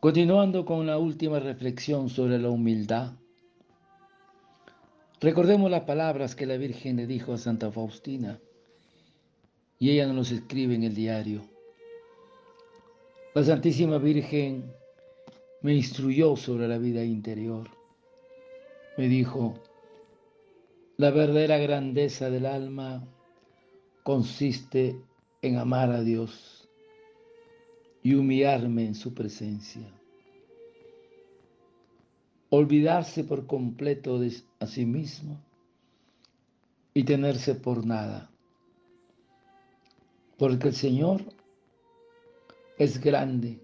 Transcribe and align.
Continuando 0.00 0.64
con 0.64 0.86
la 0.86 0.96
última 0.96 1.40
reflexión 1.40 2.08
sobre 2.08 2.38
la 2.38 2.48
humildad, 2.48 3.12
recordemos 5.20 5.70
las 5.70 5.82
palabras 5.82 6.34
que 6.34 6.46
la 6.46 6.56
Virgen 6.56 6.96
le 6.96 7.06
dijo 7.06 7.34
a 7.34 7.36
Santa 7.36 7.70
Faustina 7.70 8.40
y 9.78 9.90
ella 9.90 10.06
nos 10.06 10.16
los 10.16 10.32
escribe 10.32 10.74
en 10.74 10.84
el 10.84 10.94
diario. 10.94 11.42
La 13.34 13.44
Santísima 13.44 13.98
Virgen 13.98 14.72
me 15.60 15.74
instruyó 15.74 16.34
sobre 16.34 16.66
la 16.66 16.78
vida 16.78 17.04
interior. 17.04 17.68
Me 18.96 19.06
dijo, 19.06 19.52
la 20.96 21.10
verdadera 21.10 21.58
grandeza 21.58 22.30
del 22.30 22.46
alma 22.46 23.06
consiste 24.02 24.96
en 25.42 25.58
amar 25.58 25.90
a 25.92 26.00
Dios 26.00 26.59
y 28.02 28.14
humillarme 28.14 28.86
en 28.86 28.94
su 28.94 29.14
presencia. 29.14 29.86
Olvidarse 32.48 33.24
por 33.24 33.46
completo 33.46 34.18
de 34.18 34.34
a 34.58 34.66
sí 34.66 34.84
mismo 34.84 35.40
y 36.94 37.04
tenerse 37.04 37.54
por 37.54 37.86
nada. 37.86 38.30
Porque 40.36 40.68
el 40.68 40.74
Señor 40.74 41.22
es 42.78 43.00
grande, 43.00 43.60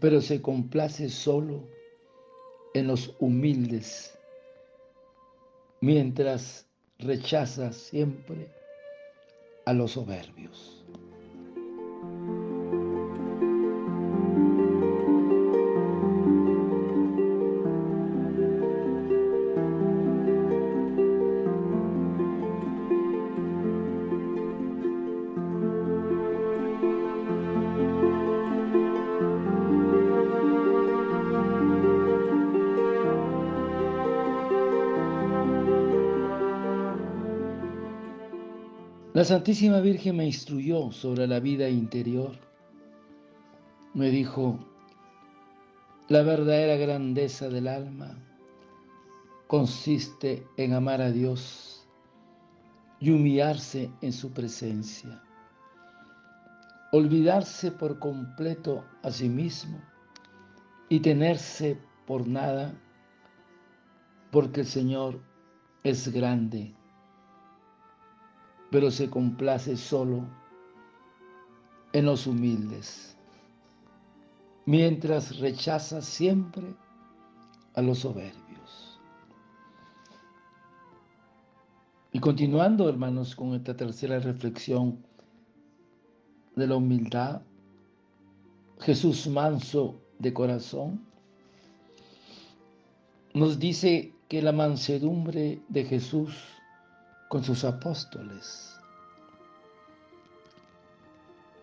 pero 0.00 0.20
se 0.20 0.42
complace 0.42 1.08
solo 1.08 1.66
en 2.74 2.86
los 2.86 3.16
humildes, 3.18 4.16
mientras 5.80 6.66
rechaza 6.98 7.72
siempre 7.72 8.52
a 9.64 9.72
los 9.72 9.92
soberbios. 9.92 10.85
La 39.16 39.24
Santísima 39.24 39.80
Virgen 39.80 40.18
me 40.18 40.26
instruyó 40.26 40.92
sobre 40.92 41.26
la 41.26 41.40
vida 41.40 41.70
interior. 41.70 42.32
Me 43.94 44.10
dijo, 44.10 44.58
la 46.08 46.20
verdadera 46.20 46.76
grandeza 46.76 47.48
del 47.48 47.66
alma 47.66 48.14
consiste 49.46 50.46
en 50.58 50.74
amar 50.74 51.00
a 51.00 51.10
Dios 51.10 51.88
y 53.00 53.10
humillarse 53.10 53.90
en 54.02 54.12
su 54.12 54.34
presencia. 54.34 55.22
Olvidarse 56.92 57.70
por 57.70 57.98
completo 57.98 58.84
a 59.02 59.10
sí 59.10 59.30
mismo 59.30 59.80
y 60.90 61.00
tenerse 61.00 61.80
por 62.06 62.28
nada, 62.28 62.78
porque 64.30 64.60
el 64.60 64.66
Señor 64.66 65.22
es 65.84 66.12
grande 66.12 66.74
pero 68.76 68.90
se 68.90 69.08
complace 69.08 69.74
solo 69.74 70.26
en 71.94 72.04
los 72.04 72.26
humildes, 72.26 73.16
mientras 74.66 75.38
rechaza 75.38 76.02
siempre 76.02 76.74
a 77.72 77.80
los 77.80 78.00
soberbios. 78.00 79.00
Y 82.12 82.18
continuando, 82.18 82.86
hermanos, 82.90 83.34
con 83.34 83.54
esta 83.54 83.74
tercera 83.74 84.18
reflexión 84.18 85.02
de 86.54 86.66
la 86.66 86.76
humildad, 86.76 87.40
Jesús 88.80 89.26
manso 89.26 90.02
de 90.18 90.34
corazón, 90.34 91.00
nos 93.32 93.58
dice 93.58 94.12
que 94.28 94.42
la 94.42 94.52
mansedumbre 94.52 95.62
de 95.70 95.84
Jesús 95.86 96.55
con 97.28 97.42
sus 97.42 97.64
apóstoles. 97.64 98.78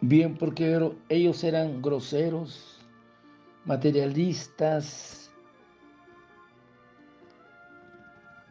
Bien, 0.00 0.36
porque 0.36 0.96
ellos 1.08 1.44
eran 1.44 1.80
groseros, 1.80 2.80
materialistas, 3.64 5.30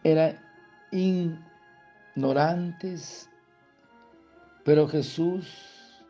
eran 0.03 0.39
ignorantes, 2.15 3.29
pero 4.63 4.87
Jesús 4.87 6.01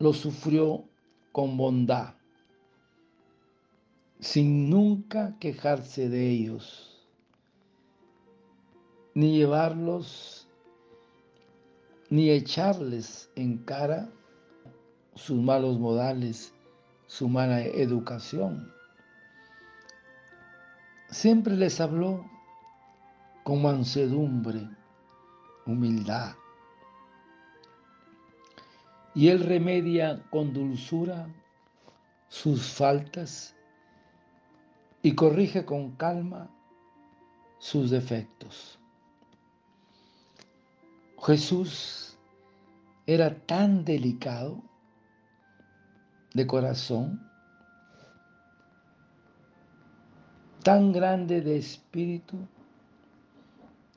lo 0.00 0.12
sufrió 0.12 0.84
con 1.30 1.56
bondad, 1.56 2.14
sin 4.18 4.68
nunca 4.68 5.36
quejarse 5.38 6.08
de 6.08 6.28
ellos 6.28 6.93
ni 9.14 9.36
llevarlos, 9.36 10.48
ni 12.10 12.30
echarles 12.30 13.30
en 13.36 13.58
cara 13.58 14.10
sus 15.14 15.40
malos 15.40 15.78
modales, 15.78 16.52
su 17.06 17.28
mala 17.28 17.62
educación. 17.62 18.72
Siempre 21.08 21.56
les 21.56 21.80
habló 21.80 22.28
con 23.44 23.62
mansedumbre, 23.62 24.68
humildad. 25.64 26.34
Y 29.14 29.28
él 29.28 29.44
remedia 29.44 30.20
con 30.30 30.52
dulzura 30.52 31.28
sus 32.28 32.66
faltas 32.66 33.54
y 35.02 35.14
corrige 35.14 35.64
con 35.64 35.92
calma 35.92 36.50
sus 37.58 37.90
defectos. 37.90 38.80
Jesús 41.26 42.18
era 43.06 43.34
tan 43.46 43.82
delicado 43.82 44.62
de 46.34 46.46
corazón, 46.46 47.18
tan 50.62 50.92
grande 50.92 51.40
de 51.40 51.56
espíritu, 51.56 52.36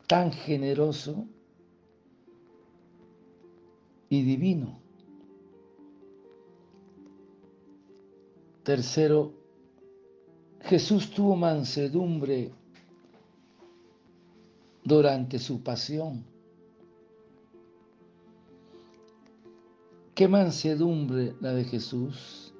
tan 0.07 0.31
generoso 0.31 1.25
y 4.07 4.21
divino. 4.21 4.79
Tercero, 8.63 9.33
Jesús 10.61 11.11
tuvo 11.11 11.35
mansedumbre 11.35 12.53
durante 14.85 15.39
su 15.39 15.61
pasión. 15.61 16.36
Qué 20.17 20.27
mansedumbre 20.27 21.35
la 21.41 21.53
de 21.53 21.63
Jesús 21.63 22.51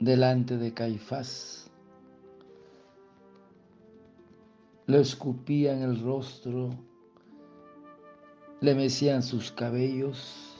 delante 0.00 0.56
de 0.58 0.74
Caifás. 0.74 1.70
Lo 4.86 4.98
escupían 4.98 5.80
el 5.82 6.02
rostro, 6.02 6.70
le 8.60 8.74
mecían 8.74 9.22
sus 9.22 9.52
cabellos 9.52 10.56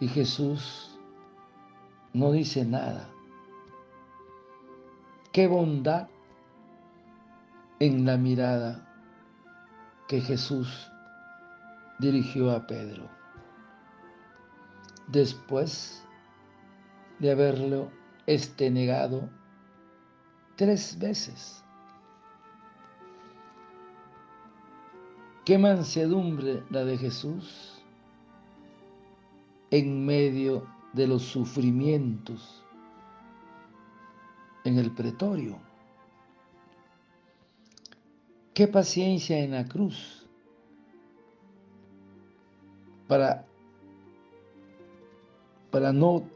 y 0.00 0.08
Jesús 0.08 1.00
no 2.12 2.32
dice 2.32 2.66
nada. 2.66 3.08
Qué 5.32 5.46
bondad 5.46 6.08
en 7.78 8.04
la 8.04 8.18
mirada 8.18 8.86
que 10.08 10.20
Jesús 10.20 10.92
dirigió 11.98 12.50
a 12.50 12.66
Pedro 12.66 13.17
después 15.08 16.04
de 17.18 17.32
haberlo 17.32 17.90
este 18.26 18.70
negado 18.70 19.28
tres 20.56 20.98
veces. 20.98 21.64
Qué 25.44 25.56
mansedumbre 25.56 26.62
la 26.70 26.84
de 26.84 26.98
Jesús 26.98 27.82
en 29.70 30.04
medio 30.04 30.66
de 30.92 31.06
los 31.06 31.22
sufrimientos 31.22 32.62
en 34.64 34.78
el 34.78 34.90
pretorio. 34.92 35.58
Qué 38.52 38.68
paciencia 38.68 39.38
en 39.38 39.52
la 39.52 39.64
cruz 39.64 40.26
para 43.06 43.46
para 45.78 45.92
no 45.92 46.28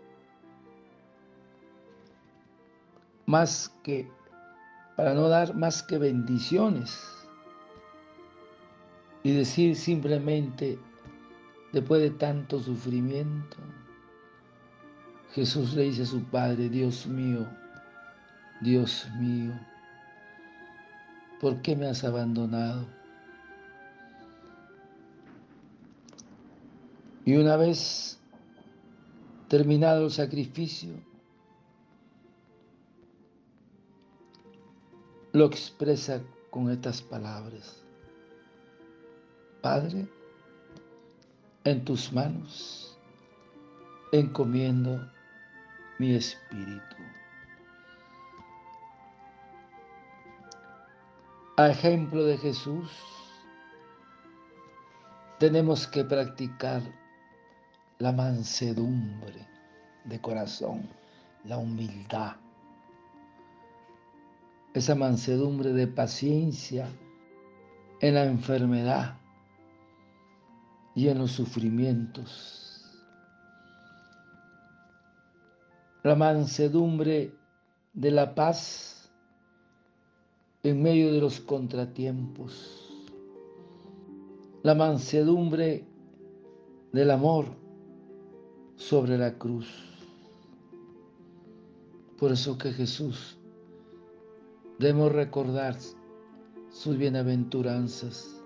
más 3.27 3.75
que 3.83 4.09
para 4.97 5.15
no 5.15 5.29
dar 5.29 5.57
más 5.57 5.83
que 5.83 5.99
bendiciones 5.99 7.27
y 9.25 9.33
decir 9.33 9.75
simplemente 9.75 10.79
después 11.73 12.03
de 12.03 12.11
tanto 12.11 12.61
sufrimiento 12.61 13.57
Jesús 15.33 15.75
le 15.75 15.85
dice 15.87 16.03
a 16.03 16.07
su 16.07 16.23
padre 16.23 16.69
Dios 16.69 17.09
mío 17.09 17.45
Dios 18.61 19.09
mío 19.19 19.59
¿por 21.41 21.61
qué 21.63 21.75
me 21.75 21.89
has 21.89 22.05
abandonado? 22.05 22.87
Y 27.25 27.35
una 27.35 27.57
vez 27.57 28.22
terminado 29.53 30.07
el 30.07 30.11
sacrificio, 30.11 30.95
lo 35.33 35.45
expresa 35.45 36.23
con 36.49 36.71
estas 36.71 37.03
palabras. 37.03 37.85
Padre, 39.61 40.09
en 41.65 41.85
tus 41.85 42.11
manos 42.15 42.99
encomiendo 44.11 45.07
mi 45.99 46.15
espíritu. 46.15 46.97
A 51.59 51.69
ejemplo 51.69 52.25
de 52.25 52.39
Jesús, 52.39 52.91
tenemos 55.39 55.87
que 55.87 56.03
practicar 56.05 57.02
la 58.03 58.11
mansedumbre 58.11 59.47
de 60.05 60.21
corazón, 60.21 60.89
la 61.45 61.57
humildad, 61.57 62.35
esa 64.75 64.97
mansedumbre 64.97 65.73
de 65.73 65.87
paciencia 65.87 66.89
en 68.01 68.15
la 68.15 68.25
enfermedad 68.25 69.19
y 70.97 71.07
en 71.07 71.19
los 71.19 71.31
sufrimientos. 71.31 72.91
La 76.03 76.17
mansedumbre 76.17 77.33
de 77.93 78.11
la 78.11 78.35
paz 78.35 79.13
en 80.65 80.83
medio 80.83 81.13
de 81.13 81.21
los 81.21 81.39
contratiempos. 81.39 83.15
La 84.65 84.75
mansedumbre 84.75 85.87
del 86.93 87.13
amor 87.13 87.62
sobre 88.89 89.17
la 89.17 89.33
cruz. 89.39 89.69
Por 92.19 92.33
eso 92.33 92.59
que 92.59 92.73
Jesús 92.73 93.39
debemos 94.79 95.13
recordar 95.13 95.77
sus 96.71 96.99
bienaventuranzas. 96.99 98.43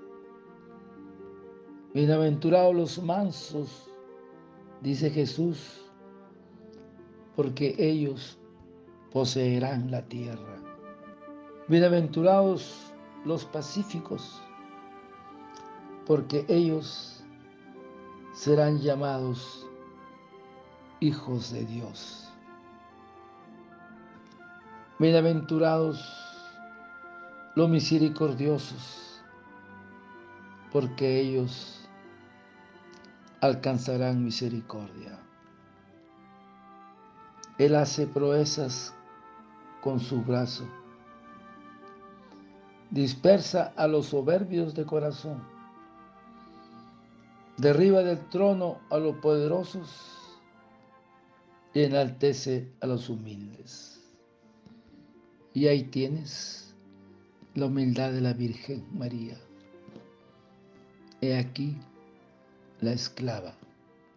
Bienaventurados 1.95 2.75
los 2.75 3.03
mansos, 3.03 3.89
dice 4.83 5.11
Jesús, 5.11 5.59
porque 7.35 7.75
ellos 7.79 8.39
poseerán 9.13 9.91
la 9.91 10.03
tierra. 10.03 10.59
Bienaventurados 11.67 12.93
los 13.25 13.47
pacíficos, 13.47 14.39
porque 16.05 16.45
ellos 16.49 17.25
serán 18.35 18.79
llamados 18.81 19.66
hijos 21.01 21.53
de 21.53 21.65
Dios. 21.65 22.29
Bienaventurados 24.99 26.03
los 27.55 27.69
misericordiosos, 27.69 29.21
porque 30.73 31.21
ellos 31.21 31.87
alcanzarán 33.41 34.25
misericordia. 34.25 35.19
Él 37.59 37.75
hace 37.75 38.07
proezas 38.07 38.95
con 39.83 40.01
su 40.01 40.23
brazo. 40.23 40.65
Dispersa 42.91 43.73
a 43.77 43.87
los 43.87 44.07
soberbios 44.07 44.75
de 44.75 44.85
corazón. 44.85 45.43
Derriba 47.57 48.03
del 48.03 48.21
trono 48.29 48.79
a 48.91 48.99
los 48.99 49.17
poderosos 49.17 50.16
y 51.77 51.85
enaltece 51.85 52.73
a 52.81 52.87
los 52.87 53.11
humildes. 53.11 54.01
Y 55.53 55.67
ahí 55.67 55.83
tienes 55.83 56.75
la 57.55 57.67
humildad 57.67 58.13
de 58.13 58.23
la 58.23 58.33
Virgen 58.33 58.87
María. 58.99 59.37
He 61.21 61.37
aquí 61.37 61.77
la 62.81 62.93
esclava 62.93 63.55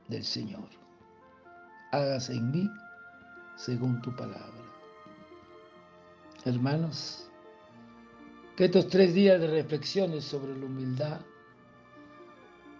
del 0.07 0.23
Señor. 0.23 0.69
Hágase 1.91 2.31
en 2.35 2.49
mí 2.49 2.69
según 3.57 4.01
tu 4.03 4.15
palabra. 4.15 4.63
Hermanos, 6.45 7.29
que 8.55 8.65
estos 8.65 8.87
tres 8.87 9.13
días 9.13 9.37
de 9.41 9.47
reflexiones 9.47 10.23
sobre 10.23 10.57
la 10.57 10.65
humildad 10.65 11.19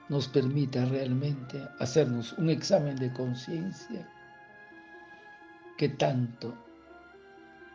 nos 0.07 0.29
permita 0.29 0.85
realmente 0.85 1.67
hacernos 1.79 2.31
un 2.37 2.49
examen 2.49 2.95
de 2.95 3.11
conciencia 3.11 4.09
que 5.79 5.87
tanto 5.87 6.53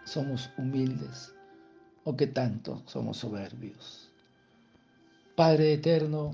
somos 0.04 0.50
humildes 0.58 1.32
o 2.04 2.14
que 2.14 2.26
tanto 2.26 2.82
somos 2.84 3.16
soberbios. 3.16 4.10
Padre 5.34 5.72
eterno, 5.72 6.32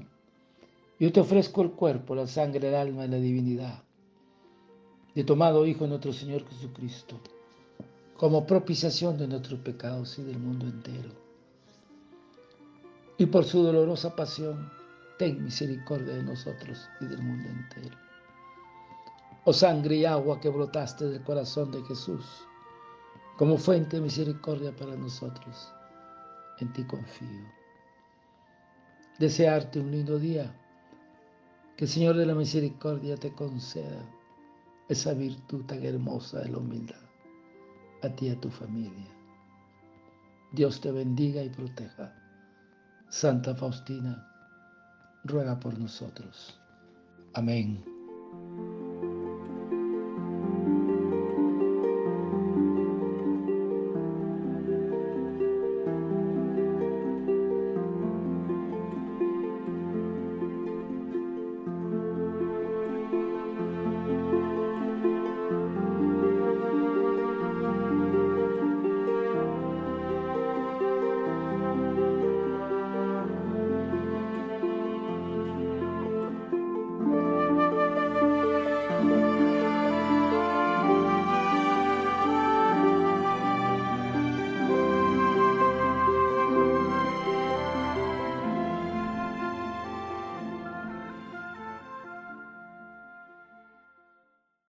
yo 0.99 1.13
te 1.13 1.21
ofrezco 1.21 1.63
el 1.63 1.71
cuerpo, 1.71 2.17
la 2.17 2.27
sangre, 2.27 2.71
el 2.71 2.75
alma 2.75 3.05
y 3.05 3.09
la 3.09 3.19
divinidad 3.19 3.85
de 5.15 5.23
tomado 5.23 5.65
Hijo 5.65 5.87
nuestro 5.87 6.13
Señor 6.13 6.45
Jesucristo, 6.49 7.21
como 8.17 8.49
propiciación 8.49 9.17
de 9.17 9.29
nuestros 9.29 9.61
pecados 9.61 10.19
y 10.19 10.25
del 10.25 10.41
mundo 10.41 10.67
entero. 10.67 11.11
Y 13.17 13.27
por 13.27 13.45
su 13.45 13.63
dolorosa 13.63 14.17
pasión, 14.17 14.73
ten 15.19 15.45
misericordia 15.45 16.15
de 16.15 16.25
nosotros 16.25 16.89
y 17.01 17.05
del 17.05 17.23
mundo 17.23 17.49
entero 17.49 18.10
oh 19.45 19.53
sangre 19.53 19.97
y 19.97 20.05
agua 20.05 20.41
que 20.41 20.49
brotaste 20.49 21.07
del 21.07 21.23
corazón 21.23 21.71
de 21.71 21.83
Jesús, 21.85 22.25
como 23.37 23.57
fuente 23.57 23.97
de 23.97 24.03
misericordia 24.03 24.75
para 24.75 24.97
nosotros. 24.97 25.73
En 26.59 26.73
ti 26.73 26.85
confío. 26.85 27.49
Desearte 29.19 29.81
un 29.81 29.91
lindo 29.91 30.19
día, 30.19 30.55
que 31.77 31.85
el 31.85 31.91
Señor 31.91 32.17
de 32.17 32.27
la 32.27 32.35
Misericordia 32.35 33.17
te 33.17 33.33
conceda 33.33 34.05
esa 34.89 35.15
virtud 35.15 35.65
tan 35.65 35.85
hermosa 35.85 36.41
de 36.41 36.51
la 36.51 36.59
humildad, 36.59 37.01
a 38.03 38.09
ti 38.11 38.27
y 38.27 38.31
a 38.31 38.41
tu 38.41 38.51
familia. 38.51 39.07
Dios 40.53 40.81
te 40.81 40.91
bendiga 40.91 41.43
y 41.43 41.49
proteja. 41.49 42.15
Santa 43.09 43.55
Faustina, 43.55 44.27
ruega 45.25 45.59
por 45.59 45.79
nosotros. 45.79 46.61
Amén. 47.35 47.83